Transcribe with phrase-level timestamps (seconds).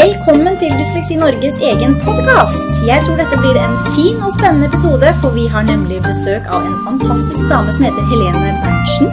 [0.00, 2.60] Velkommen til Dysleksi Norges egen podkast.
[2.88, 6.64] Jeg tror dette blir en fin og spennende episode, for vi har nemlig besøk av
[6.68, 9.10] en fantastisk dame som heter Helene Berntsen.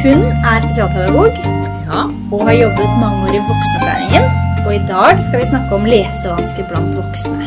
[0.00, 1.36] Hun er spesialpedagog
[1.90, 2.00] Ja.
[2.32, 4.24] og har jobbet mange år i voksenopplæringen.
[4.66, 7.44] Og i dag skal vi snakke om lesevansker blant voksne.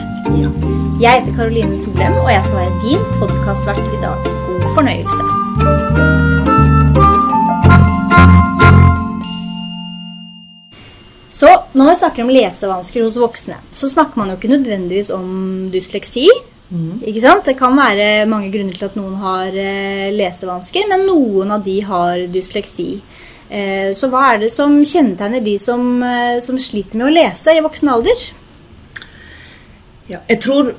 [1.02, 4.18] Jeg heter Karoline Solem, og jeg skal være din podkastvert i dag.
[4.48, 6.21] God fornøyelse.
[11.74, 16.28] Når man snakker om lesevansker hos voksne, så snakker man jo ikke nødvendigvis om dysleksi.
[16.72, 17.44] Ikke sant?
[17.46, 21.82] Det kan være mange grunner til at noen har eh, lesevansker, men noen av de
[21.84, 22.90] har dysleksi.
[23.52, 27.58] Eh, så hva er det som kjennetegner de som, eh, som sliter med å lese
[27.58, 28.24] i voksen alder?
[30.12, 30.72] Ja, jeg tror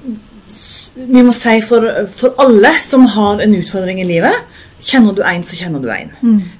[0.96, 4.48] vi må si for, for alle som har en utfordring i livet,
[4.82, 6.12] kjenner du en, så kjenner du en.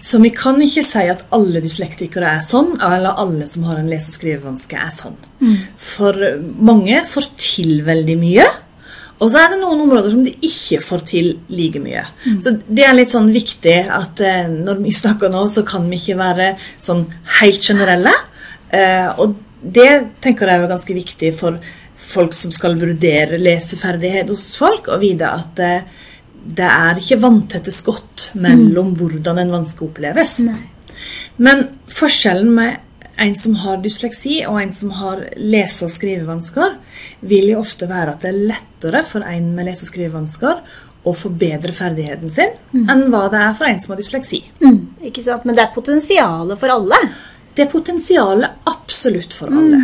[0.03, 3.91] Så vi kan ikke si at alle dyslektikere er sånn, eller alle som har en
[3.91, 5.17] lese- og skrivevanske er sånn.
[5.77, 6.19] For
[6.63, 8.47] mange får til veldig mye.
[9.23, 12.03] Og så er det noen områder som de ikke får til like mye.
[12.43, 16.01] Så det er litt sånn viktig at eh, når vi snakker nå, så kan vi
[16.01, 16.49] ikke være
[16.83, 17.05] sånn
[17.39, 18.15] helt generelle.
[18.75, 19.91] Eh, og det
[20.25, 21.61] tenker jeg er ganske viktig for
[22.03, 26.01] folk som skal vurdere leseferdighet hos folk, å vite at eh,
[26.45, 30.39] det er ikke vanntette skott mellom hvordan en vanske oppleves.
[31.37, 32.81] Men forskjellen med
[33.23, 36.79] en som har dysleksi og en som har lese- og skrivevansker,
[37.21, 40.63] vil jo ofte være at det er lettere for en med lese- og skrivevansker
[41.03, 44.43] å forbedre ferdigheten sin enn hva det er for en som har dysleksi.
[45.03, 45.45] Ikke sant?
[45.45, 46.99] Men det er potensialet for alle.
[47.55, 48.52] Det er potensialet
[48.93, 49.81] absolutt for alle.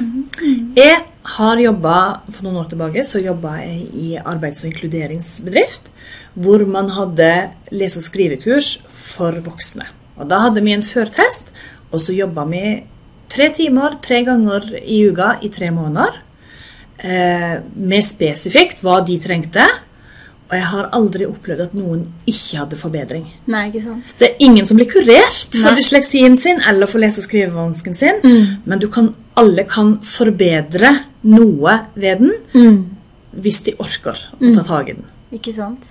[0.77, 0.99] Jeg
[1.39, 1.95] har jobba
[2.33, 5.91] For noen år tilbake så jobba jeg i arbeids- og inkluderingsbedrift,
[6.37, 7.31] hvor man hadde
[7.73, 9.87] lese- og skrivekurs for voksne.
[10.19, 11.53] Og Da hadde vi en førtest,
[11.93, 12.85] og så jobba vi
[13.29, 16.23] tre timer tre ganger i uka i tre måneder.
[16.99, 19.65] Eh, med spesifikt hva de trengte.
[20.49, 23.27] Og jeg har aldri opplevd at noen ikke hadde forbedring.
[23.53, 24.13] Nei, ikke sant?
[24.17, 25.77] Det er ingen som blir kurert for Nei.
[25.77, 28.23] dysleksien sin eller for lese- og skrivevansken sin,
[28.65, 30.95] men du kan, alle kan forbedre
[31.29, 32.89] noe ved den
[33.39, 35.05] hvis de orker å ta tak i den.
[35.37, 35.85] Ikke sant?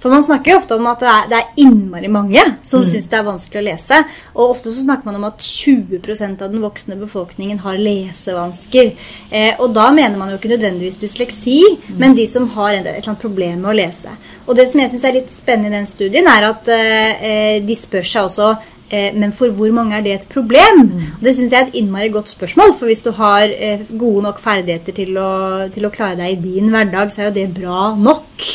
[0.00, 3.08] For man snakker jo ofte om at det er, det er innmari mange som syns
[3.10, 4.00] det er vanskelig å lese.
[4.34, 8.92] Og ofte så snakker man om at 20% av den voksne befolkningen har lesevansker.
[9.30, 11.60] Eh, og da mener man jo ikke nødvendigvis dysleksi,
[12.00, 14.16] men de som har et, eller annet problem med å lese.
[14.46, 17.56] Og det som jeg syns er litt spennende i den studien, er at eh, eh,
[17.64, 18.50] de spør seg også
[18.90, 20.82] eh, men for hvor mange er det et problem?
[21.18, 22.74] Og det syns jeg er et innmari godt spørsmål.
[22.78, 25.30] For hvis du har eh, gode nok ferdigheter til å,
[25.74, 28.48] til å klare deg i din hverdag, så er jo det bra nok.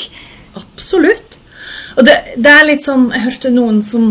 [0.56, 1.40] Absolutt.
[1.98, 4.08] Og det, det er litt sånn Jeg hørte noen som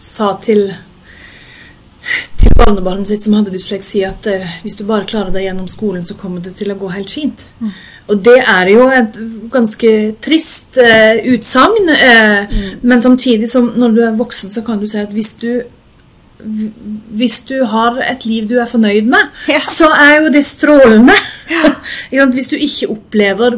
[0.00, 0.68] sa til
[2.38, 6.04] til barnebarnet sitt som hadde dysleksi, at eh, hvis du bare klarer deg gjennom skolen,
[6.06, 7.42] så kommer det til å gå helt fint.
[8.06, 9.16] Og det er jo et
[9.50, 9.90] ganske
[10.22, 11.90] trist eh, utsagn.
[11.90, 12.54] Eh,
[12.86, 15.50] Men samtidig som når du er voksen, så kan du si at hvis du
[17.16, 19.60] hvis du har et liv du er fornøyd med, Ja.
[19.66, 21.16] så er jo det strålende.
[22.12, 22.34] Sant?
[22.36, 23.56] hvis du ikke opplever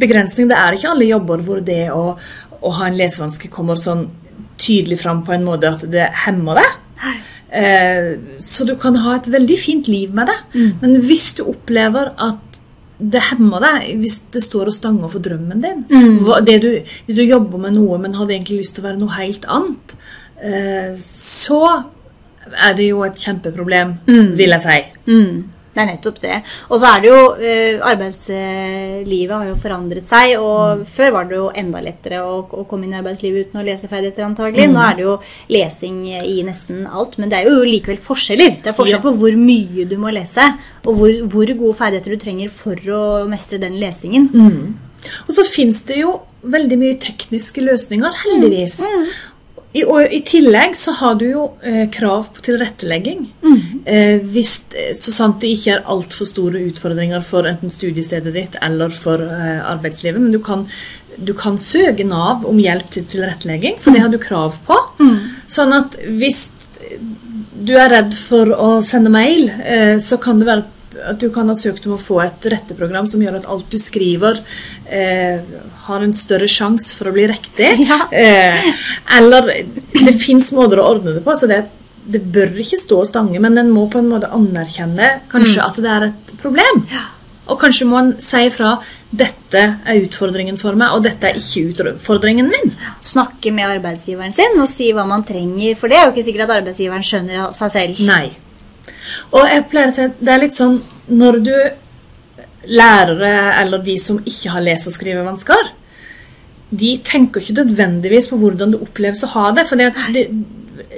[0.00, 2.14] begrensning Det er ikke alle jobber hvor det å,
[2.60, 4.08] å ha en lesevanske kommer sånn
[4.60, 6.80] tydelig fram på en måte at det hemmer deg.
[7.54, 8.08] Eh,
[8.42, 10.36] så du kan ha et veldig fint liv med det.
[10.82, 12.40] Men hvis du opplever at
[12.98, 15.80] det hemmer deg, hvis det står og stanger for drømmen din
[16.22, 16.68] hva, det du,
[17.06, 19.96] Hvis du jobber med noe, men hadde egentlig lyst til å være noe helt annet,
[20.38, 21.60] eh, så
[22.44, 23.96] er det jo et kjempeproblem,
[24.38, 24.80] vil jeg si.
[25.74, 26.36] Mm, det er nettopp det.
[26.70, 31.38] Og så er det jo eh, Arbeidslivet har jo forandret seg, og før var det
[31.38, 34.68] jo enda lettere å, å komme inn i arbeidslivet uten å lese ferdigheter, antagelig.
[34.70, 35.16] Nå er det jo
[35.52, 38.60] lesing i nesten alt, men det er jo likevel forskjeller.
[38.62, 40.46] Det er forskjell på hvor mye du må lese,
[40.84, 44.30] og hvor, hvor gode ferdigheter du trenger for å mestre den lesingen.
[45.26, 46.14] Og så fins det jo
[46.48, 48.78] veldig mye tekniske løsninger, heldigvis.
[49.74, 53.24] I, og I tillegg så har du jo eh, krav på tilrettelegging.
[53.84, 54.52] Eh, hvis,
[54.96, 59.58] så sant det ikke er altfor store utfordringer for enten studiestedet ditt eller for eh,
[59.66, 60.22] arbeidslivet.
[60.22, 60.62] Men du kan,
[61.18, 64.78] du kan søke Nav om hjelp til tilrettelegging, for det har du krav på.
[65.50, 66.46] Sånn at hvis
[67.64, 70.68] du er redd for å sende mail, eh, så kan det være
[71.02, 73.78] at du kan ha søkt om å få et retteprogram som gjør at alt du
[73.80, 74.40] skriver,
[74.86, 75.40] eh,
[75.86, 77.72] har en større sjanse for å bli riktig.
[77.84, 78.06] Ja.
[78.10, 78.64] Eh,
[79.18, 79.50] eller
[79.92, 81.34] det fins måter å ordne det på.
[81.36, 81.58] så det,
[82.06, 85.80] det bør ikke stå og stange, men en må på en måte anerkjenne kanskje at
[85.82, 86.80] det er et problem.
[87.44, 88.78] Og kanskje må en si ifra
[89.12, 92.72] 'Dette er utfordringen for meg, og dette er ikke utfordringen min'.
[93.02, 96.48] Snakke med arbeidsgiveren sin og si hva man trenger, for det er jo ikke sikkert
[96.48, 98.00] at arbeidsgiveren skjønner seg selv.
[98.08, 98.32] Nei.
[99.32, 100.76] Og jeg pleier å si at det er litt sånn
[101.12, 101.54] når du
[102.64, 105.72] lærere eller de som ikke har lese- og skrivevansker,
[106.74, 109.66] de tenker ikke nødvendigvis på hvordan det oppleves å ha det.
[109.68, 110.24] For det,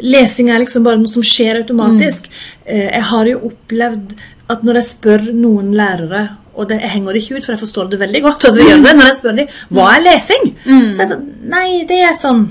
[0.05, 2.31] lesing er liksom bare noe som skjer automatisk.
[2.65, 2.71] Mm.
[2.71, 4.15] Jeg har jo opplevd
[4.53, 7.61] at når jeg spør noen lærere og det, jeg henger det ikke ut, for jeg
[7.61, 8.47] forstår det veldig godt.
[8.57, 12.15] det, Når jeg spør dem hva er lesing, så er jeg sånn Nei, det er
[12.17, 12.47] sånn?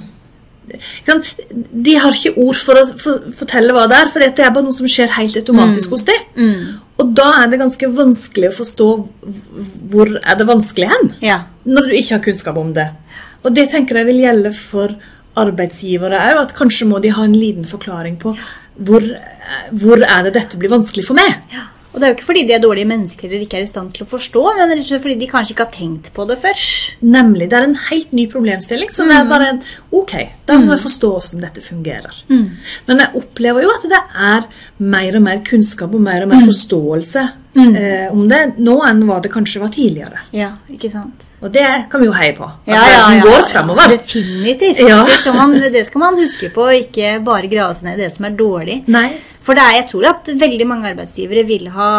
[1.85, 4.65] De har ikke ord for å for, fortelle hva det er, for det er bare
[4.65, 6.21] noe som skjer helt automatisk hos dem.
[7.01, 8.89] Og da er det ganske vanskelig å forstå
[9.91, 11.41] hvor er det vanskelig hen, Ja.
[11.65, 12.89] når du ikke har kunnskap om det.
[13.43, 14.95] Og det tenker jeg vil gjelde for
[15.35, 18.35] arbeidsgivere òg, at kanskje må de ha en liten forklaring på
[18.85, 19.03] hvor,
[19.71, 21.35] hvor er det dette blir vanskelig for meg.
[21.53, 21.67] Ja.
[21.95, 23.93] Og det er jo ikke fordi de er dårlige mennesker eller ikke er i stand
[23.95, 26.35] til å forstå, men rett og slett fordi de kanskje ikke har tenkt på det
[26.43, 26.65] før.
[27.15, 27.47] Nemlig.
[27.51, 28.91] Det er en helt ny problemstilling.
[28.91, 29.15] som mm.
[29.15, 29.61] er bare en,
[29.95, 32.17] Ok, da må jeg forstå hvordan dette fungerer.
[32.89, 34.49] Men jeg opplever jo at det er
[34.83, 37.23] mer og mer kunnskap og mer og mer forståelse
[37.63, 40.25] eh, om det nå enn hva det kanskje var tidligere.
[40.35, 41.23] Ja, ikke sant?
[41.45, 42.47] Og det kan vi jo heie på.
[42.47, 43.91] At Ja, ja, ja, går fremover.
[43.91, 44.81] Definitivt.
[44.81, 45.03] Ja.
[45.05, 48.11] Det, skal man, det skal man huske på, ikke bare grave seg ned i det
[48.15, 48.81] som er dårlig.
[48.91, 49.09] Nei.
[49.45, 51.89] For er, jeg tror at veldig mange arbeidsgivere ville ha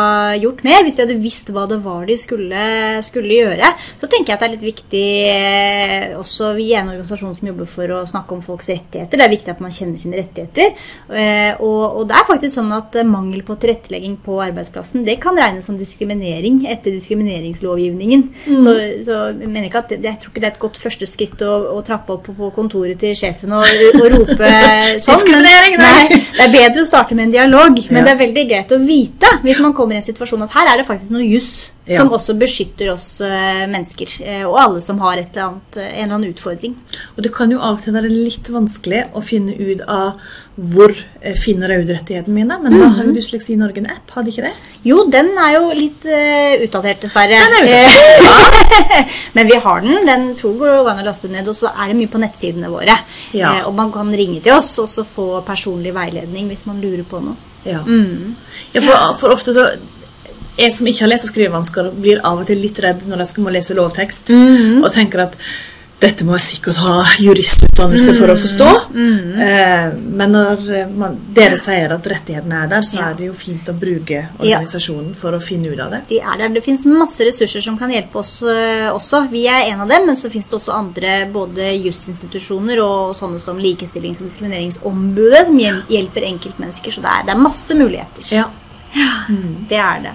[0.42, 2.62] gjort mer hvis de hadde visst hva det var de skulle,
[3.06, 3.68] skulle gjøre.
[4.00, 7.48] Så tenker jeg at det er litt viktig eh, Også vi er en organisasjon som
[7.50, 9.14] jobber for å snakke om folks rettigheter.
[9.20, 10.74] Det er viktig at man kjenner sine rettigheter.
[11.10, 15.18] Eh, Og, og det er faktisk sånn at eh, mangel på tilrettelegging på arbeidsplassen det
[15.22, 18.22] kan regnes som diskriminering etter diskrimineringslovgivningen.
[18.46, 18.74] Så,
[19.06, 21.52] så jeg mener ikke at jeg tror ikke det er et godt første skritt å,
[21.76, 23.64] å trappe opp på, på kontoret til sjefen og,
[24.00, 24.50] og rope
[25.04, 25.22] sånn.
[25.22, 26.05] Diskriminering, Men, nei.
[26.36, 28.04] Det er bedre å starte med en dialog, men Ja.
[28.04, 30.76] det er veldig greit å vite hvis man kommer i en situasjon at her er
[30.82, 32.00] det faktisk noe juss Ja.
[32.00, 36.04] som også beskytter oss eh, mennesker, eh, og alle som har eller annet, eh, en
[36.04, 36.74] eller annen utfordring.
[37.14, 40.18] Og det kan jo av og til være litt vanskelig å finne ut av
[40.56, 40.90] hvor
[41.36, 42.58] finner jeg ut rettighetene mine.
[42.62, 44.52] Men da har jo Dysleksi Norge en app, hadde ikke det?
[44.88, 47.38] Jo, den er jo litt eh, utdatert, dessverre.
[47.44, 50.06] Den er Eh, Men vi har den.
[50.06, 51.48] Den tror jeg går an å laste ned.
[51.48, 52.96] Og så er det mye på nettsidene våre.
[53.36, 53.52] Ja.
[53.68, 57.20] Og man kan ringe til oss og så få personlig veiledning hvis man lurer på
[57.22, 57.36] noe.
[57.66, 57.82] Ja.
[57.82, 58.36] Mm.
[58.74, 59.66] Ja, for, for ofte så
[60.58, 63.42] Jeg som ikke har lese- og skrivevansker, blir av og til litt redd når jeg
[63.44, 64.30] må lese lovtekst,
[64.82, 65.36] og tenker at
[65.98, 68.66] dette må jeg sikkert ha juristutdannelse for å forstå.
[69.40, 73.06] Eh, men når eh, man, dere sier at rettighetene er der, så Ja.
[73.10, 76.02] er det jo fint å bruke organisasjonen for å finne ut av det.
[76.10, 76.52] De er der.
[76.52, 79.22] Det finnes masse ressurser som kan hjelpe oss øh, også.
[79.32, 83.40] Vi er en av dem, men så finnes det også andre både jusinstitusjoner og sånne
[83.40, 86.92] som Likestillings- og diskrimineringsombudet som hjelper enkeltmennesker.
[86.92, 88.28] Så det er, det er masse muligheter.
[88.36, 88.50] Ja.
[89.68, 90.14] Det er det.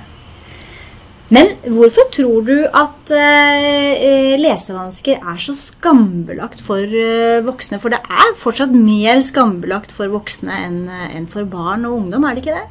[1.32, 7.80] Men hvorfor tror du at øh, lesevansker er så skambelagt for øh, voksne?
[7.80, 12.36] For det er fortsatt mer skambelagt for voksne enn en for barn og ungdom, er
[12.36, 12.68] det ikke det?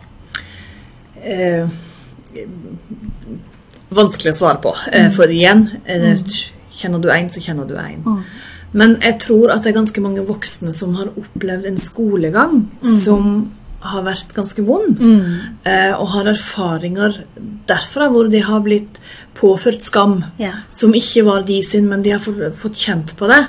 [1.20, 1.68] Eh,
[3.90, 4.74] vanskelig å svare på.
[4.92, 6.20] Eh, for igjen, eh,
[6.70, 8.24] kjenner du en, så kjenner du en.
[8.72, 13.50] Men jeg tror at det er ganske mange voksne som har opplevd en skolegang som
[13.80, 14.98] har vært ganske vond,
[15.64, 17.24] eh, og har erfaringer
[17.66, 18.98] derfra hvor de har blitt
[19.34, 20.52] påført skam, Ja.
[20.70, 23.46] som ikke var de sin, men de har fått, kjent på det.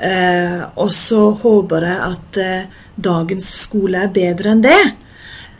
[0.00, 2.64] Eh, og så håper jeg at eh,
[3.00, 4.92] dagens skole er bedre enn det.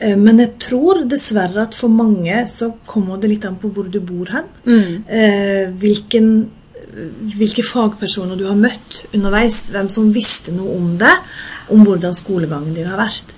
[0.01, 3.89] Eh, Men jeg tror dessverre at for mange så kommer det litt an på hvor
[3.91, 4.45] du bor hen.
[5.07, 6.49] Eh, hvilken,
[7.37, 9.71] hvilke fagpersoner du har møtt underveis.
[9.71, 11.13] Hvem som visste noe om det.
[11.71, 13.37] Om hvordan skolegangen din har vært.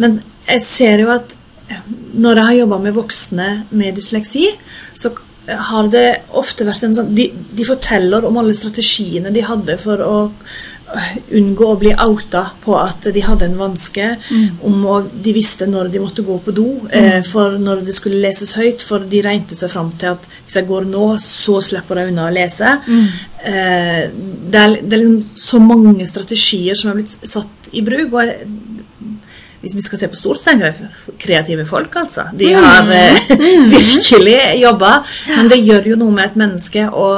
[0.00, 1.34] Men jeg ser jo at
[1.68, 1.82] eh,
[2.12, 4.48] når jeg har jobba med voksne med dysleksi,
[4.94, 5.14] så
[5.46, 6.06] har det
[6.38, 11.08] ofte vært en sånn De, de forteller om alle strategiene de hadde for å øh,
[11.38, 14.06] unngå å bli outa på at de hadde en vanske.
[14.62, 18.22] Om å, de visste når de måtte gå på do, eh, for når det skulle
[18.22, 18.86] leses høyt.
[18.86, 22.28] For de regnet seg fram til at hvis jeg går nå, så slipper jeg unna
[22.28, 22.76] å lese.
[22.86, 28.12] Eh, det, er, det er liksom så mange strategier som er blitt satt i bruk.
[28.12, 28.46] og jeg,
[29.62, 30.42] hvis vi skal se på stort,
[31.22, 32.26] kreative folk, altså.
[32.34, 33.68] De har mm.
[33.76, 34.94] virkelig jobba.
[35.30, 37.10] Men det gjør jo noe med et menneske å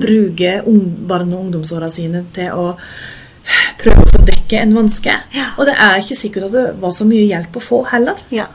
[0.00, 2.70] bruke ung, barne- og ungdomsåra sine til å
[3.82, 5.18] prøve å dekke en vanske.
[5.58, 8.24] Og det er ikke sikkert at det var så mye hjelp å få heller.
[8.32, 8.48] Ja.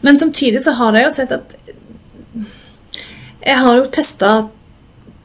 [0.00, 1.56] Men samtidig så har jeg jo sett at
[3.38, 4.30] Jeg har jo testa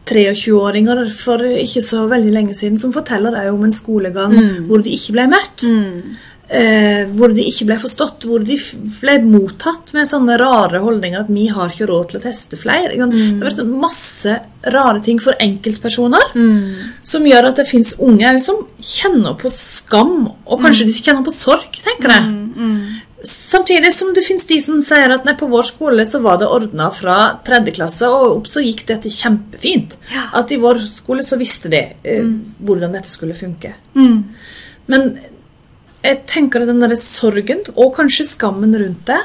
[0.08, 4.36] 23-åringer for ikke så veldig lenge siden som forteller deg om en skolegang
[4.68, 5.66] hvor de ikke ble møtt.
[6.52, 8.58] Eh, hvor de ikke ble forstått, hvor de
[9.00, 12.98] ble mottatt med sånne rare holdninger at vi har ikke råd til å teste flere.
[13.00, 13.14] Mm.
[13.16, 14.36] Det har vært sånn masse
[14.76, 16.36] rare ting for enkeltpersoner
[17.08, 21.34] som gjør at det fins unge som kjenner på skam, og kanskje de kjenner på
[21.36, 22.30] sorg, tenker jeg.
[23.24, 26.52] Samtidig som det finnes de som sier at nei, på vår skole så var det
[26.52, 29.96] ordna fra tredje klasse, og opp så gikk dette kjempefint.
[30.12, 30.28] Ja.
[30.44, 33.78] At i vår skole så visste de eh, hvordan dette skulle funke.
[33.96, 34.18] Mm.
[34.92, 35.14] Men
[36.04, 39.22] jeg tenker at den derre sorgen, og kanskje skammen rundt det,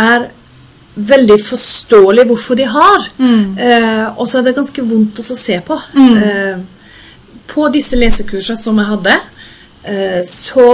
[0.00, 0.30] er
[0.94, 3.08] veldig forståelig hvorfor de har.
[3.18, 3.58] Mm.
[3.58, 5.78] Eh, og så er det ganske vondt å se på.
[5.94, 6.16] Mm.
[6.22, 6.62] Eh,
[7.50, 9.18] på disse lesekursene som jeg hadde,
[9.82, 10.68] eh, så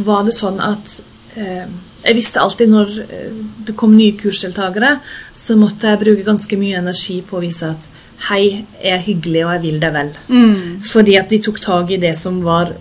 [0.00, 0.96] var det sånn at
[1.36, 1.68] eh,
[2.00, 3.32] jeg visste alltid når eh,
[3.68, 4.96] det kom nye kursdeltakere,
[5.36, 7.88] så måtte jeg bruke ganske mye energi på å vise at
[8.30, 10.14] hei, jeg er hyggelig og jeg vil deg vel.
[10.28, 10.80] Mm.
[10.84, 12.74] Fordi at de tok tak i det som var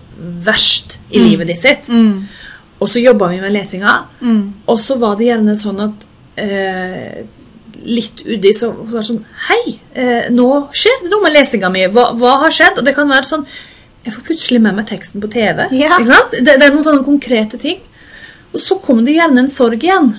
[0.45, 1.89] verst i livet ditt sitt.
[1.89, 2.27] Mm.
[2.79, 4.53] Og så jobba vi med lesinga, Mm.
[4.67, 6.05] og så var det gjerne sånn at
[6.39, 7.25] eh,
[7.83, 11.85] litt uti så var det sånn Hei, eh, nå skjer det noe med lesinga mi.
[11.87, 12.79] Hva, hva har skjedd?
[12.79, 13.45] Og det kan være sånn
[14.05, 15.65] Jeg får plutselig med meg teksten på TV.
[15.75, 15.97] Ja.
[16.31, 17.81] Det, det er noen sånne konkrete ting.
[18.53, 20.13] Og så kommer det gjerne en sorg igjen.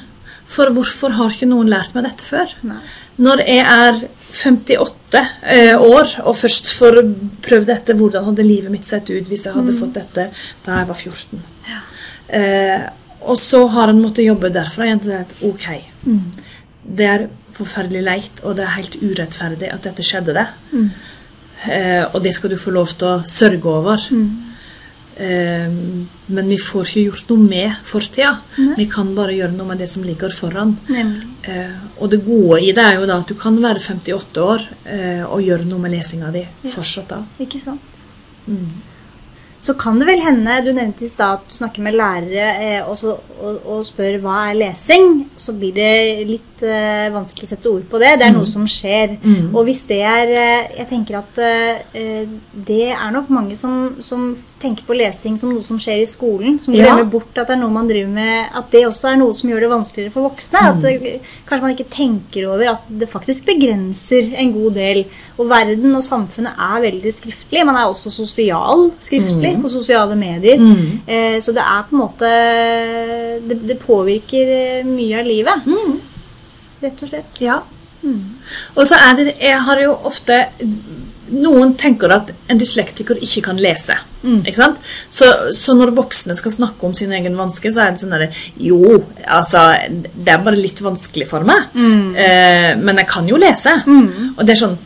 [0.50, 2.52] For hvorfor har ikke noen lært meg dette før?
[2.66, 2.80] Nei.
[3.20, 3.98] Når jeg er
[4.30, 5.20] 58
[5.52, 7.02] eh, år og først får
[7.44, 10.30] prøvd dette, hvordan hadde livet mitt sett ut hvis jeg hadde fått dette
[10.64, 11.44] da jeg var 14?
[12.40, 12.86] Eh,
[13.20, 15.66] og så har en måttet jobbe derfra igjen til at ok,
[16.98, 17.26] det er
[17.58, 20.46] forferdelig leit, og det er helt urettferdig at dette skjedde det.
[21.68, 24.06] Eh, og det skal du få lov til å sørge over.
[24.08, 24.49] Eh,
[25.20, 28.30] men vi får ikke gjort noe med fortida.
[28.78, 30.76] Vi kan bare gjøre noe med det som ligger foran.
[31.42, 34.64] Eh, og det gode i det er jo da at du kan være 58 år
[34.84, 37.20] eh, og gjøre noe med lesinga di fortsatt da.
[37.42, 37.84] Ikke sant?
[39.60, 42.88] Så kan det vel hende Du nevnte i stad at du snakker med lærere eh,
[42.88, 45.10] og, så, og, og spør hva er lesing.
[45.36, 45.90] Så blir det
[46.28, 48.14] litt eh, vanskelig å sette ord på det.
[48.20, 49.18] Det er noe som skjer.
[49.20, 49.50] Mm.
[49.52, 52.24] Og hvis det er eh, Jeg tenker at eh,
[52.70, 56.56] det er nok mange som, som tenker på lesing som noe som skjer i skolen.
[56.64, 56.94] Som Ja.
[56.94, 59.52] glemmer bort at det er noe man driver med At det også er noe som
[59.52, 60.64] gjør det vanskeligere for voksne.
[60.72, 65.04] At det, kanskje man ikke tenker over at det faktisk begrenser en god del.
[65.36, 67.66] Og verden og samfunnet er veldig skriftlig.
[67.68, 70.60] Man er også sosial skriftlig på sosiale medier.
[70.60, 71.00] Mm.
[71.06, 72.30] Eh, så det er på en måte
[73.48, 75.68] Det, det påvirker eh, mye av livet.
[76.80, 77.44] Rett og slett.
[77.44, 77.60] Ja.
[78.74, 80.38] Og så er det Jeg har jo ofte
[81.30, 83.94] Noen tenker at en dyslektiker ikke kan lese.
[84.40, 84.80] Ikke sant?
[85.12, 88.30] Så, så når voksne skal snakke om sin egen vanske, så er det sånn derre
[88.58, 88.80] Jo,
[89.22, 89.68] altså
[90.10, 91.70] Det er bare litt vanskelig for meg.
[92.18, 93.76] Eh, men jeg kan jo lese.
[94.34, 94.78] Og det er sånn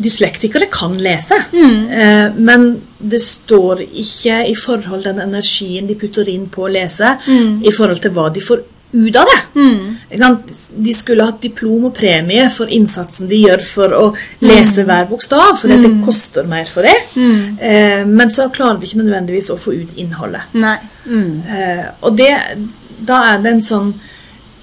[0.00, 2.66] Dyslektikere kan lese, eh, men
[2.98, 7.72] det står ikke i forhold til den energien de putter inn på å lese, i
[7.72, 9.60] forhold til hva de får ut av det.
[9.60, 9.96] Mm.
[10.84, 14.04] De skulle hatt diplom og premie for innsatsen de gjør for å
[14.42, 16.96] lese hver bokstav, for det koster mer for det.
[17.60, 20.50] Eh, men så klarer de ikke nødvendigvis å få ut innholdet.
[21.06, 21.30] Mm.
[21.46, 22.32] Eh, og det,
[23.06, 23.92] da er det en sånn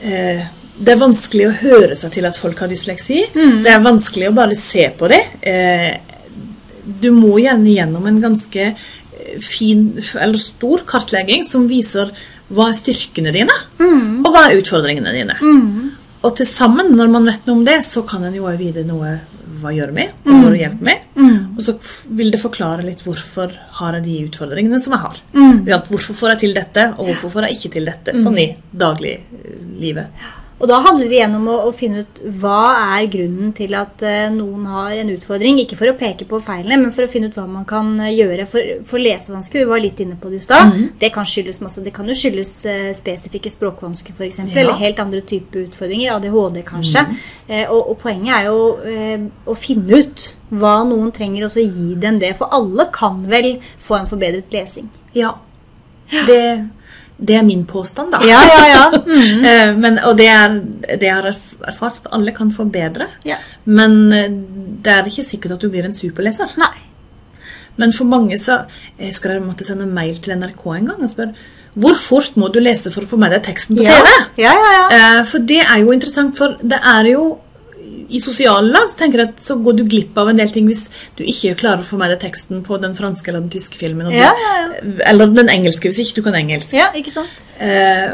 [0.01, 0.43] eh,
[0.77, 3.23] Det er vanskelig å høre seg til at folk har dysleksi.
[3.63, 5.21] Det er vanskelig å bare se på det.
[5.41, 5.97] Eh,
[7.01, 12.11] du må gjerne gjennom en ganske eh, fin eller stor kartlegging som viser
[12.47, 13.55] hva er styrkene dine,
[14.23, 15.35] og hva er utfordringene dine.
[16.23, 18.85] Og til sammen, når man vet noe om det, så kan en jo også vite
[18.87, 19.17] noe
[19.57, 20.95] hva gjør vi, og hva hjelper vi.
[21.57, 21.73] Og så
[22.13, 25.19] vil det forklare litt hvorfor har jeg de utfordringene som jeg har.
[25.67, 28.47] Ja, Hvorfor får jeg til dette, og hvorfor får jeg ikke til dette, sånn i
[28.71, 30.07] dagliglivet.
[30.57, 32.61] Og da handler det igjen om å, å finne ut hva
[32.97, 35.59] er grunnen til at uh, noen har en utfordring.
[35.61, 38.15] Ikke for å peke på feilene, men for å finne ut hva man kan eh,
[38.15, 38.47] gjøre.
[38.49, 41.83] For, for lesevansker, vi var litt inne på det i stad, det kan skyldes masse.
[41.85, 44.41] Det kan jo skyldes uh, spesifikke språkvansker f.eks.
[44.47, 44.49] Ja.
[44.63, 46.15] Eller helt andre typer utfordringer.
[46.17, 47.05] ADHD kanskje.
[47.45, 50.25] Eh, og, og poenget er jo å finne ut
[50.57, 52.33] hva noen trenger, og så gi dem det.
[52.39, 54.89] For alle kan vel få en forbedret lesing.
[55.13, 55.35] Ja.
[56.07, 56.41] Det,
[57.19, 58.19] det er min påstand, da.
[58.27, 58.81] Ja, ja, ja.
[59.49, 60.59] Eh, Men, og det er
[60.97, 63.07] det jeg har erf- erfart, at alle kan forbedre.
[63.25, 63.37] Ja.
[63.65, 64.27] Men eh,
[64.85, 66.53] det er ikke sikkert at du blir en superleser.
[66.61, 66.73] Nei.
[67.77, 68.63] Men for mange så
[68.97, 71.33] Jeg husker jeg måtte sende mail til NRK en gang og spørre
[71.77, 74.07] hvor fort må du lese for å få med deg teksten på TV?
[74.41, 74.71] ja, ja.
[74.73, 74.85] ja.
[74.97, 75.09] ja.
[75.29, 77.27] For det er jo interessant, for det er jo
[78.09, 80.67] i sosiale lag så tenker jeg at så går du glipp av en del ting
[80.69, 80.85] hvis
[81.17, 84.11] du ikke klarer å få med deg teksten på den franske eller den tyske filmen.
[84.13, 86.73] Ja, Ja, ja, Eller den engelske, hvis ikke du kan engelsk.
[86.77, 87.33] ja ikke sant?
[87.59, 88.13] Eh,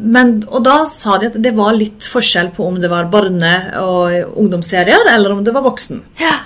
[0.00, 3.76] men, og da sa de at det var litt forskjell på om det var barne-
[3.82, 6.02] og ungdomsserier, eller om det var voksen.
[6.20, 6.40] Ja.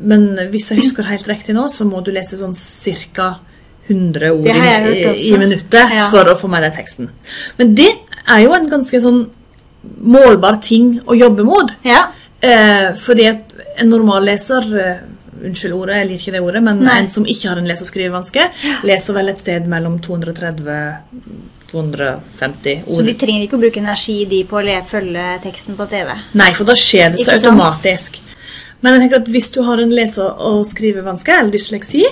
[0.00, 2.56] Men hvis jeg husker helt riktig nå, så må du lese sånn
[3.14, 3.34] ca.
[3.88, 7.08] 100 ord i, i, minuttet for å få med deg teksten.
[7.58, 7.90] Men det
[8.30, 9.24] er jo en ganske sånn
[9.82, 11.72] målbar ting å jobbe mot.
[11.86, 12.06] Ja.
[12.40, 15.08] Eh, fordi at en normalleser eh,
[15.42, 16.92] Unnskyld ordet, jeg liker ikke det ordet, men Nei.
[17.02, 18.44] en som ikke har en lese- og skrivevanske,
[18.86, 20.68] leser vel et sted mellom 230
[21.72, 22.98] 250 ord.
[22.98, 26.12] Så de trenger ikke å bruke energi de på å følge teksten på TV?
[26.38, 28.20] Nei, for da skjer det så automatisk.
[28.82, 32.04] Men jeg tenker at hvis du har en lese- og skrivevanske eller dysleksi,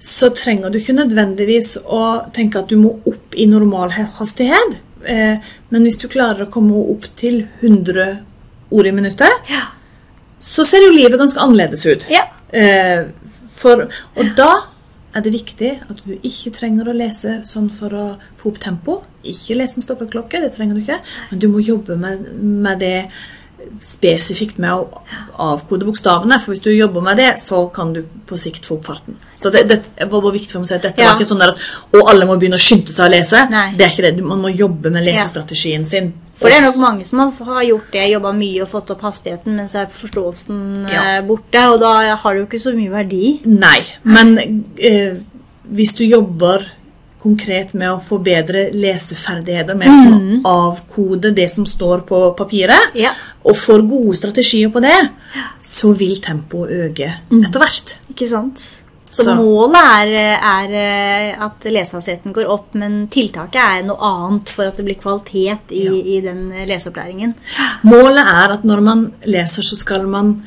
[0.00, 2.04] så trenger du ikke nødvendigvis å
[2.36, 4.78] tenke at du må opp i normal hastighet.
[5.06, 5.38] Eh,
[5.70, 8.18] men hvis du klarer å komme opp til 100
[8.70, 9.66] ord i minuttet, Ja.
[10.38, 12.06] så ser jo livet ganske annerledes ut.
[12.10, 12.26] ja.
[12.52, 13.04] Eh,
[13.54, 14.50] for, og da
[15.14, 18.04] er det viktig at du ikke trenger å lese sånn for å
[18.38, 19.02] få opp tempo.
[19.24, 21.00] Ikke lese med stoppeklokke, det trenger du ikke.
[21.30, 23.10] Men du må jobbe med, med det
[23.80, 25.02] spesifikt med å
[25.40, 26.38] avkode bokstavene.
[26.42, 29.16] For hvis du jobber med det, så kan du på sikt få opp farten.
[29.40, 31.12] Så det, det var bare viktig for meg å si at dette Ja.
[31.12, 31.60] var ikke sånn at
[31.96, 33.44] og alle må begynne å skynde seg å lese.
[33.50, 33.70] Nei.
[33.76, 34.24] Det er ikke det.
[34.24, 36.12] Man må jobbe med lesestrategien sin.
[36.40, 39.56] For det er nok mange som har- gjort det, jobba mye og fått opp hastigheten,
[39.56, 41.02] men så er forståelsen Ja.
[41.18, 43.40] eh, borte, og da har det jo ikke så mye verdi.
[43.44, 45.16] Nei, men eh,
[45.70, 46.64] hvis du jobber
[47.22, 53.10] konkret med å få bedre leseferdigheter, med å avkode det som står på papiret, Ja.
[53.44, 55.10] og får gode strategier på det,
[55.60, 57.96] så vil tempoet øke etter hvert.
[58.10, 58.58] Ikke sant?
[59.10, 64.48] Så, Så- målet er, er eh, at lesehastigheten går opp, men tiltaket er noe annet
[64.48, 65.90] for at det blir kvalitet i, Ja.
[65.92, 67.34] i den leseopplæringen.
[67.82, 70.44] Målet er at når man leser, så skal man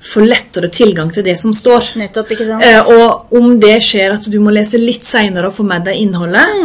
[0.00, 1.92] få lettere tilgang til det som står.
[2.00, 2.64] Nettopp, ikke sant?
[2.64, 6.00] Eh, og om det skjer at du må lese litt seinere og få med deg
[6.00, 6.56] innholdet,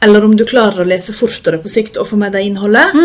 [0.00, 2.96] eller om du klarer å lese fortere på sikt og få med deg innholdet,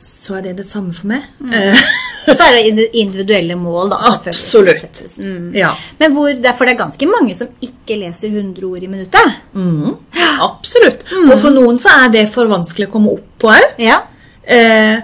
[0.00, 1.28] så er det det samme for meg.
[1.52, 1.86] Eh,
[2.26, 4.00] Så er det individuelle mål, da.
[4.16, 5.02] absolutt.
[5.18, 5.52] Mm.
[5.54, 5.68] Ja.
[6.00, 9.36] Men hvor, derfor det er ganske mange som ikke leser 100 ord i minuttet.
[9.54, 9.92] Mhm.
[10.42, 11.06] Absolutt.
[11.22, 13.78] Og for noen så er det for vanskelig å komme opp på òg.
[13.78, 14.00] Ja.
[14.42, 14.98] Eh,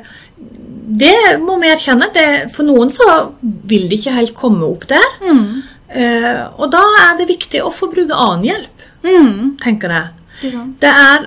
[0.99, 2.11] det må vi erkjenne.
[2.15, 3.07] Det, for noen så
[3.41, 5.09] vil de ikke helt komme opp der.
[5.23, 5.47] Mm.
[5.93, 9.57] Uh, og da er det viktig å få bruke annen hjelp, Mm.
[9.59, 10.53] tenker jeg.
[10.79, 11.25] Det er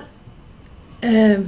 [1.04, 1.42] uh,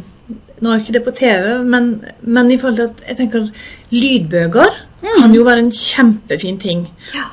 [0.61, 1.87] Nå er ikke det på TV, men,
[2.21, 3.47] men i forhold til at jeg tenker
[3.95, 6.81] lydbøker kan jo være en kjempefin ting.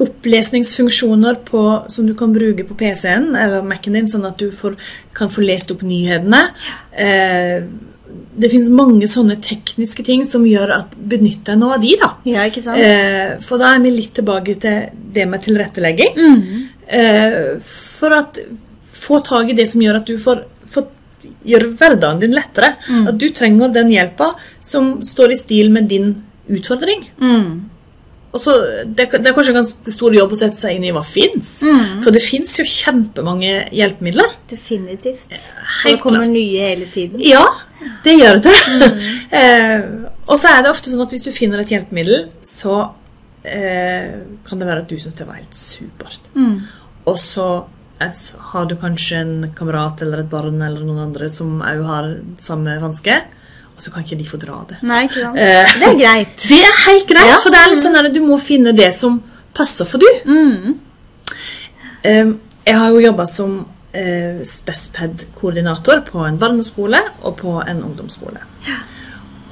[0.03, 4.77] Opplesningsfunksjoner på, som du kan bruke på PC-en eller Mac-en din, sånn at du får,
[5.17, 6.43] kan få lest opp nyhetene.
[6.93, 7.65] Eh,
[8.35, 12.09] det finnes mange sånne tekniske ting som gjør at benytt deg nå av de, da.
[12.27, 12.81] Ja, ikke sant?
[12.81, 16.17] Eh, for da er vi litt tilbake til det med tilrettelegging.
[16.19, 16.65] Mm.
[16.99, 18.41] Eh, for at
[19.05, 20.43] få tak i det som gjør at du får,
[20.73, 20.89] får
[21.47, 22.73] gjøre hverdagen din lettere.
[22.89, 23.07] Mm.
[23.11, 24.33] At du trenger den hjelpa
[24.65, 26.11] som står i stil med din
[26.51, 27.07] utfordring.
[27.21, 27.49] Mm.
[28.35, 30.91] Og så, det, det er kanskje en ganske stor jobb å sette seg inn i
[30.95, 31.53] hva fins.
[31.63, 32.01] Mm.
[32.03, 34.33] For det fins jo kjempemange hjelpemidler.
[34.51, 35.29] Definitivt.
[35.31, 36.33] Og det kommer klart.
[36.33, 37.23] nye hele tiden.
[37.23, 37.45] Ja,
[38.03, 38.57] det gjør det.
[38.73, 38.97] Mm.
[39.39, 39.87] eh,
[40.25, 42.81] og så er det ofte sånn at hvis du finner et hjelpemiddel, så
[43.47, 44.11] eh,
[44.43, 46.27] kan det være at du syns det var helt supert.
[46.35, 46.59] Mm.
[47.07, 47.47] Og så
[48.03, 51.87] eh, så har du kanskje en kamerat eller et barn eller noen andre som òg
[51.87, 52.11] har
[52.43, 53.21] samme vanske,
[53.75, 54.77] og så kan ikke de få dra det.
[54.87, 55.37] Nei, ikke sant?
[55.37, 56.35] Eh, Det er greit.
[56.49, 57.37] det er helt greit, Ja.
[57.43, 59.21] for det er litt sånn at du må finne det som
[59.53, 60.07] passer for du.
[60.25, 60.75] Mm.
[62.03, 62.33] Eh,
[62.65, 68.41] jeg har jo jobba som eh, Spesped-koordinator på en barneskole og på en ungdomsskole.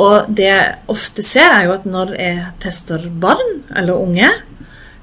[0.03, 4.29] Og det jeg ofte ser, er jo at når jeg tester barn eller unge,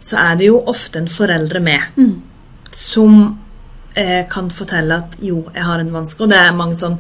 [0.03, 2.23] så er det jo ofte en foreldre med Mm.
[2.73, 3.39] som
[3.97, 6.23] eh, kan fortelle at jo, jeg har en vanske.
[6.23, 6.99] Og det er mange sånn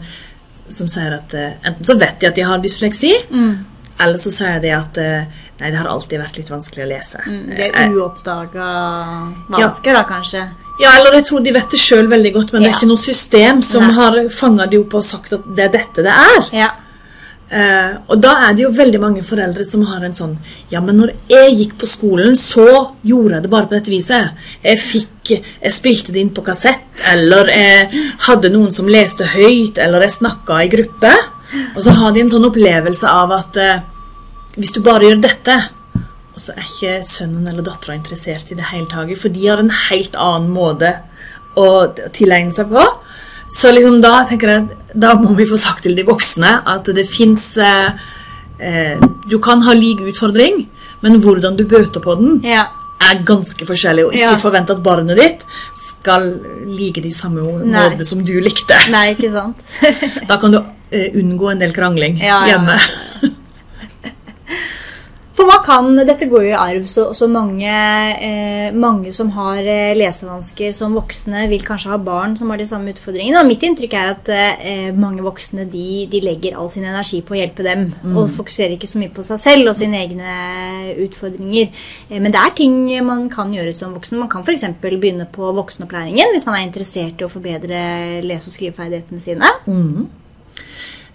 [0.70, 3.64] som sier at eh, enten så vet de at de har dysleksi, Mm.
[4.00, 5.24] eller så sier de at eh,
[5.60, 7.20] nei, det har alltid vært litt vanskelig å lese.
[7.26, 7.46] Mm.
[7.56, 8.68] Det Eh, er uoppdaga
[9.50, 10.44] vansker, da, kanskje.
[10.80, 12.96] Ja, eller jeg tror de vet det sjøl veldig godt, men det er ikke noe
[13.02, 13.92] system som Nei.
[13.98, 16.46] har fanga de opp og sagt at det er dette det er.
[16.56, 16.70] Ja.
[17.50, 20.36] Eh, og da er det jo veldig mange foreldre som har en sånn
[20.70, 24.38] Ja, men når jeg gikk på skolen, så gjorde jeg det bare på dette viset.
[24.62, 29.78] Jeg fikk Jeg spilte det inn på kassett, eller jeg hadde noen som leste høyt,
[29.82, 31.10] eller jeg snakka i gruppe.
[31.74, 33.82] Og så har de en sånn opplevelse av at eh,
[34.56, 35.54] hvis du bare gjør dette
[36.34, 39.62] Og så er ikke sønnen eller dattera interessert i det hele tatt, for de har
[39.62, 40.94] en helt annen måte
[41.58, 42.84] å tilegne seg på.
[43.50, 46.86] Så liksom da tenker jeg at da må vi få sagt til de voksne at
[46.94, 47.90] det fins eh,
[48.62, 50.64] eh, Du kan ha lik utfordring,
[51.02, 52.66] men hvordan du bøter på den, ja.
[53.00, 54.04] er ganske forskjellig.
[54.06, 54.36] Og ikke Ja.
[54.38, 56.28] forvent at barnet ditt skal
[56.66, 58.76] like de samme måtene som du likte.
[58.90, 59.56] Nei, ikke sant?
[60.30, 60.60] Da kan du
[60.90, 62.78] eh, unngå en del krangling Ja, ja, hjemme.
[65.40, 69.64] For hva kan Dette går jo i arv, så, så mange, eh, mange som har
[69.64, 73.40] eh, lesevansker som voksne, vil kanskje ha barn som har de samme utfordringene.
[73.40, 77.32] Og mitt inntrykk er at eh, mange voksne de, de legger all sin energi på
[77.32, 77.88] å hjelpe dem.
[78.12, 80.36] Og fokuserer ikke så mye på seg selv og sine egne
[81.06, 81.72] utfordringer.
[82.10, 82.76] Eh, men det er ting
[83.08, 84.20] man kan gjøre som voksen.
[84.20, 84.68] Man kan f.eks.
[84.84, 87.80] begynne på voksenopplæringen hvis man er interessert i å forbedre
[88.28, 89.56] lese- og skriveferdighetene sine.
[89.64, 90.10] Mhm.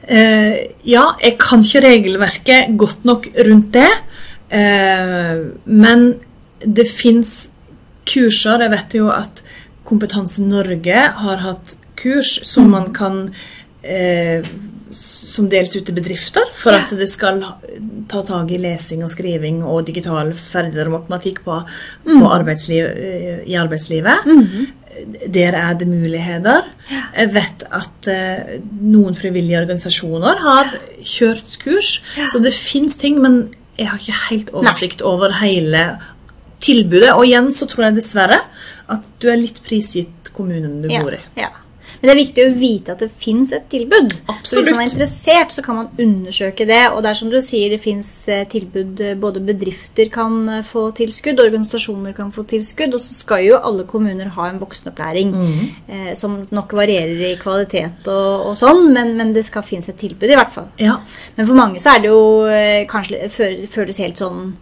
[0.05, 3.89] Eh, ja, jeg kan ikke regelverket godt nok rundt det.
[4.53, 6.05] Eh, men
[6.61, 7.49] det fins
[8.05, 8.65] kurser.
[8.65, 9.43] Jeg vet jo at
[9.85, 13.27] Kompetanse Norge har hatt kurs som man kan
[13.85, 14.45] eh,
[14.95, 17.41] som deles ut til bedrifter for at det skal
[18.09, 21.57] ta tak i lesing og skriving og digital ferdigheter og matematikk på,
[22.05, 24.29] på arbeidsliv, eh, i arbeidslivet.
[25.27, 26.69] Der er det muligheter.
[27.17, 30.71] Jeg vet at eh, noen frivillige organisasjoner har
[31.03, 31.97] kjørt kurs,
[32.31, 33.41] så det fins ting, men
[33.77, 35.97] jeg har ikke helt oversikt over hele
[36.63, 37.11] tilbudet.
[37.13, 38.39] Og igjen så tror jeg dessverre
[38.91, 41.21] at du er litt prisgitt kommunen du Ja, bor i.
[41.39, 41.49] ja.
[42.05, 44.11] Men det er viktig å vite at det fins et tilbud.
[44.45, 46.83] Så hvis man er interessert, så kan man undersøke det.
[46.91, 48.11] Og det er som du sier, det fins
[48.51, 52.93] tilbud eh, Både bedrifter kan eh, få tilskudd, organisasjoner kan få tilskudd.
[52.93, 58.05] Og så skal jo alle kommuner ha en voksenopplæring eh, som nok varierer i kvalitet
[58.05, 60.69] og, og sånn, men, men det skal finnes et tilbud, i hvert fall.
[60.77, 60.99] Ja.
[61.39, 64.53] Men for mange så er det jo eh, kanskje føles helt sånn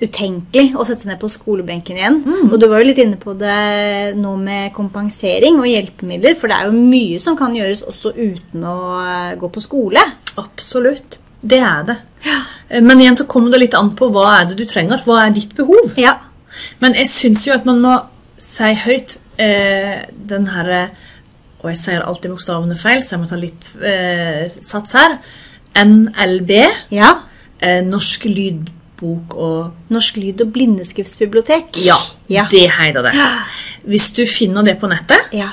[0.00, 2.20] utenkelig å sette seg ned på skolebenken igjen.
[2.48, 6.56] Og du var jo litt inne på det nå med kompensering og hjelpemidler, for det
[6.56, 10.04] er jo mye som kan gjøres også uten å eh, gå på skole.
[10.40, 11.20] Absolutt.
[11.40, 11.96] Det er det.
[12.24, 12.40] Ja.
[12.84, 15.00] Men igjen så kommer det litt an på hva er det du trenger.
[15.06, 15.94] Hva er ditt behov?
[16.00, 16.18] Ja.
[16.82, 17.94] Men jeg syns jo at man må
[18.40, 20.88] si høyt eh, den herre
[21.60, 25.18] Og jeg sier alltid bokstavene feil, så jeg må ta litt eh, sats her.
[25.76, 26.54] NLB,
[26.96, 27.10] ja.
[27.60, 28.24] eh, Norsk
[29.00, 31.76] lydbok og Norsk lyd- og blindeskriftsbibliotek.
[31.84, 31.96] Ja,
[32.28, 32.46] Ja.
[32.50, 33.12] det heter det.
[33.86, 35.50] Hvis du finner det på nettet, Ja.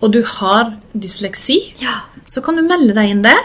[0.00, 2.00] og du har dysleksi, Ja.
[2.26, 3.38] så kan du melde deg inn der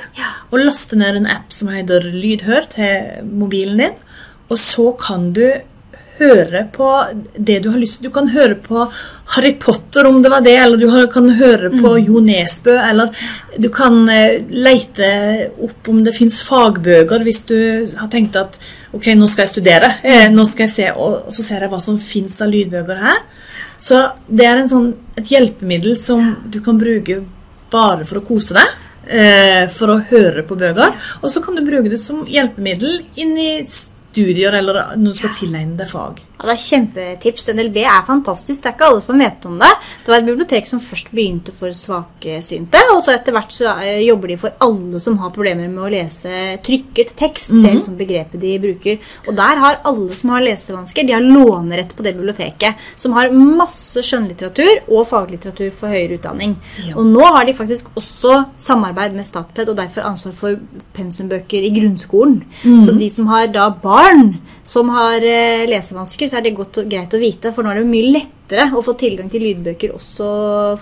[0.52, 3.94] og laste ned en app som heter Lydhør til mobilen din.
[4.50, 5.54] Og så kan du
[6.20, 8.10] høre på det du har lyst til.
[8.10, 8.92] Du kan høre på
[9.26, 13.10] Harry Potter om det var det, eller du kan høre på Jo Nesbø, eller
[13.60, 18.58] du kan eh, leite opp om det fins fagbøker hvis du har tenkt at
[18.94, 21.82] ok, nå skal jeg studere, eh, nå skal jeg se, og, så ser jeg hva
[21.82, 23.22] som fins av lydbøker her.
[23.84, 27.24] Så det er en sånn, et hjelpemiddel som du kan bruke
[27.74, 28.80] bare for å kose deg.
[29.08, 30.94] eh, For å høre på bøker.
[31.22, 35.34] Og så kan du bruke det som hjelpemiddel inn i studier eller når du skal
[35.36, 36.22] tilegne deg fag.
[36.44, 37.46] Ja, det er kjempetips.
[37.56, 38.60] NLB er fantastisk.
[38.60, 39.70] Det er ikke alle som vet om det.
[40.04, 44.02] Det var et bibliotek som først begynte for svaksynte, og så etter hvert så eh,
[44.04, 47.54] jobber de for alle som har problemer med å lese trykket tekst.
[47.54, 49.14] Det er liksom begrepet de bruker.
[49.24, 53.32] Og der har alle som har lesevansker, de har lånerett på det biblioteket, som har
[53.32, 56.58] masse skjønnlitteratur og faglitteratur for høyere utdanning.
[56.90, 56.98] Ja.
[57.00, 60.60] Og nå har de faktisk også samarbeid med Statped, og derfor ansvar for
[60.98, 62.42] pensumbøker i grunnskolen.
[62.84, 66.92] Så de som har da barn som har eh, lesevansker, så er det godt og
[66.92, 70.28] greit å vite, for nå er det mye lettere å få tilgang til lydbøker også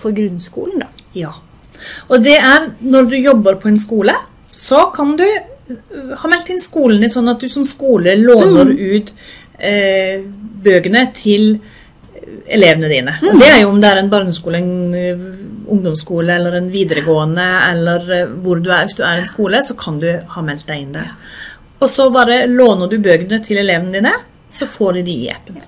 [0.00, 0.84] for grunnskolen.
[0.84, 1.08] da.
[1.18, 1.32] Ja.
[2.08, 4.14] Og det er når du jobber på en skole,
[4.52, 8.70] så kan du øh, ha meldt inn skolen din sånn at du som skole låner
[8.70, 9.14] ut
[9.58, 10.22] eh,
[10.62, 11.56] bøkene til
[12.46, 13.16] elevene dine.
[13.26, 18.28] Og det er jo om det er en barneskole, en ungdomsskole eller en videregående, eller
[18.44, 18.86] hvor du er.
[18.86, 21.10] Hvis du er en skole, så kan du ha meldt deg inn der.
[21.82, 24.14] Og så bare låner du bøkene til elevene dine,
[24.52, 25.58] så får de de i appen.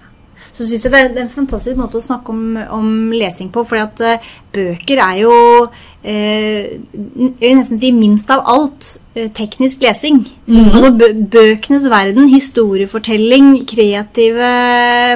[0.54, 2.42] Så synes jeg det er, en fantastisk måte å snakke om,
[2.76, 5.32] om lesing på, for at eh, bøker er jo
[6.04, 6.82] Jeg
[7.40, 10.20] vil nesten si minst av alt eh, teknisk lesing.
[10.44, 10.90] Altså
[11.32, 14.50] bøkenes verden, historiefortelling, kreative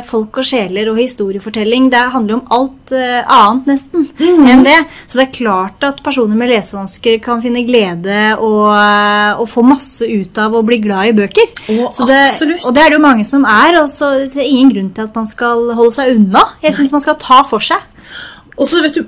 [0.08, 4.08] folk og sjeler og historiefortelling, det handler om alt eh, annet nesten
[4.48, 4.78] enn det.
[5.04, 9.66] Så det er klart at personer med lesevansker kan finne glede og, eh, og få
[9.68, 11.52] masse ut av å bli glad i bøker.
[11.76, 12.22] Oh, Så det,
[12.64, 14.90] og det er det jo mange som er, og så så er det ingen grunn
[14.94, 16.44] til at man skal holde seg unna.
[16.64, 17.82] Jeg syns man skal ta for seg.
[18.58, 19.04] Og så vet du,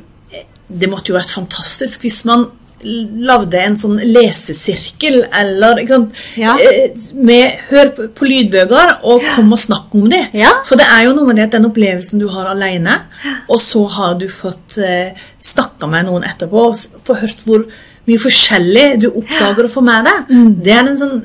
[0.79, 2.47] det måtte jo vært fantastisk hvis man
[2.83, 6.55] lagde en sånn lesesirkel, eller sant, Ja.
[6.57, 10.29] eh, med hør på, lydbøker og kom og snakk om dem.
[10.33, 10.53] Ja.
[10.65, 13.03] For det er jo noe med det at den opplevelsen du har alene,
[13.51, 17.67] og så har du fått eh, snakka med noen etterpå og få hørt hvor
[18.09, 20.31] mye forskjellig du oppdager å få med deg.
[20.31, 20.63] Mm.
[20.65, 21.25] Det er en sånn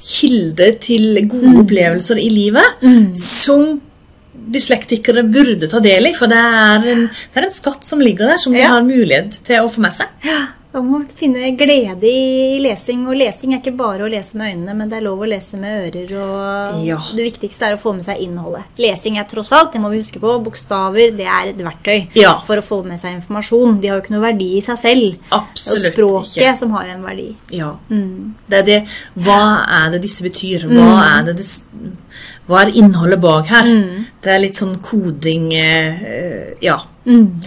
[0.00, 1.60] kilde til gode Mm.
[1.66, 3.80] opplevelser i livet som
[4.52, 8.26] dyslektikere burde ta del i, for det er en, det er en skatt som ligger
[8.32, 8.68] der, som de Ja.
[8.74, 10.08] har mulighet til å få med seg.
[10.72, 14.74] Man må finne glede i lesing, og lesing er ikke bare å lese med øynene,
[14.78, 16.98] men det er lov å lese med ører, og Ja.
[17.16, 18.62] det viktigste er å få med seg innholdet.
[18.78, 22.38] Lesing er tross alt, det må vi huske på, bokstaver, det er et verktøy Ja.
[22.38, 23.80] for å få med seg informasjon.
[23.80, 25.18] De har jo ikke noe verdi i seg selv.
[25.32, 26.58] Absolutt det er språket ikke.
[26.58, 27.34] som har en verdi.
[27.50, 27.74] Ja.
[27.90, 28.34] Mm.
[28.48, 30.68] Det er det Hva er det disse betyr?
[30.70, 31.46] Hva er, det det,
[32.48, 33.64] hva er innholdet bak her?
[33.64, 34.06] Mm.
[34.22, 36.78] Det er litt sånn koding eh, Ja.
[37.06, 37.40] Mm.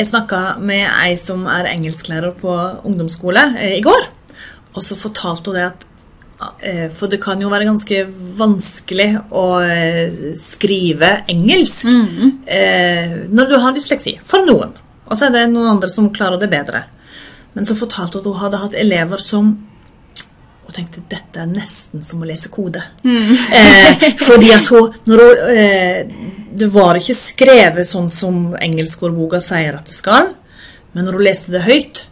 [0.00, 2.54] Jeg snakka med ei som er engelsklærer på
[2.88, 4.06] ungdomsskole eh, i går.
[4.72, 5.82] Og så fortalte hun det at
[6.64, 7.98] eh, For det kan jo være ganske
[8.38, 14.16] vanskelig å eh, skrive engelsk eh, når du har dysleksi.
[14.24, 14.72] For noen.
[15.04, 16.86] Og så er det noen andre som klarer det bedre.
[17.52, 19.52] Men så fortalte hun at hun hadde hatt elever som
[20.70, 22.84] og tenkte dette er nesten som å lese kode.
[23.50, 26.06] Eh, fordi at hun, hun eh,
[26.54, 30.30] Det var ikke skrevet sånn som engelskordboka sier at det skal,
[30.94, 32.04] men når hun leste det høyt,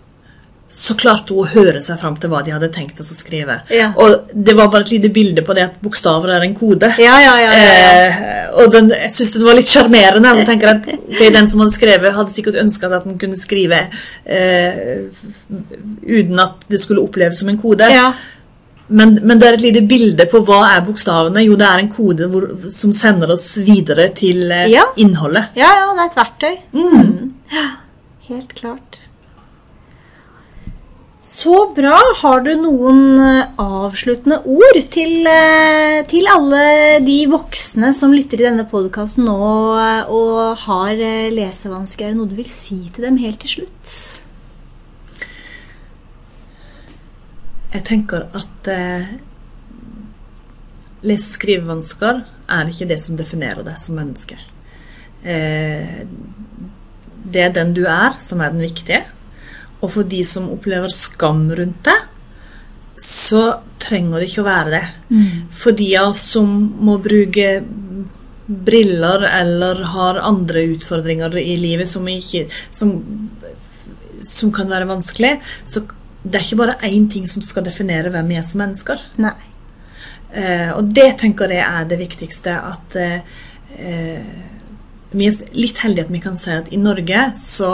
[0.68, 3.62] så klarte hun å høre seg fram til hva de hadde tenkt å skrive.
[3.72, 3.88] Ja.
[3.96, 6.90] Og det var bare et lite bilde på det at bokstaver er en kode.
[7.00, 7.54] Ja, ja, ja.
[7.56, 7.92] ja, ja.
[8.04, 10.34] Eh, og den, jeg syns det var litt sjarmerende.
[10.34, 10.88] Altså, tenker at
[11.38, 13.86] Den som hadde skrevet, hadde sikkert ønska at den kunne skrive
[14.28, 15.08] eh,
[16.04, 17.88] uten at det skulle oppleves som en kode.
[18.88, 21.42] Men, men det er et lite bilde på hva er bokstavene.
[21.44, 24.86] Jo, det er en kode hvor, som sender oss videre til eh, Ja.
[24.96, 25.50] innholdet.
[25.60, 26.54] Ja, ja, det er et verktøy.
[26.72, 27.34] Mm.
[27.52, 27.66] Ja,
[28.30, 28.96] helt klart.
[31.28, 31.98] Så bra.
[32.22, 36.62] Har du noen eh, avsluttende ord til, eh, til alle
[37.04, 39.36] de voksne som lytter til denne podkasten nå
[39.76, 40.96] eh, og har
[41.36, 42.08] lesevansker?
[42.08, 43.98] Er det noe du vil si til dem helt til slutt?
[47.74, 49.10] Jeg tenker at eh,
[51.04, 54.38] lese- og skrivevansker er ikke det som definerer deg som menneske.
[55.22, 56.04] Eh,
[57.28, 59.02] det er den du er, som er den viktige.
[59.82, 61.98] Og for de som opplever skam rundt det,
[62.98, 64.86] så trenger det ikke å være det.
[65.54, 66.48] For de av oss som
[66.82, 67.60] må bruke
[68.48, 72.94] briller eller har andre utfordringer i livet som, ikke, som,
[74.24, 75.36] som kan være vanskelig,
[75.68, 75.84] så
[76.22, 79.04] det er ikke bare én ting som skal definere hvem vi er som mennesker.
[79.22, 79.36] Nei.
[80.34, 82.56] Eh, og det tenker jeg er det viktigste.
[82.58, 83.22] At eh,
[85.12, 87.72] vi er litt heldige at vi kan si at i Norge så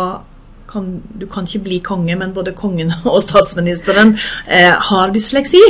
[0.74, 4.14] kan du kan ikke bli konge, men både kongen og statsministeren
[4.46, 5.62] eh, har dysleksi.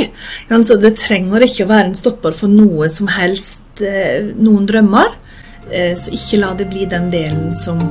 [0.49, 5.17] Så det trenger ikke å være en stopper for noe som helst, eh, noen drømmer.
[5.71, 7.81] Eh, så ikke la det bli den delen som,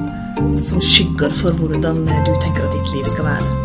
[0.59, 3.64] som skygger for hvordan du tenker at ditt liv skal være.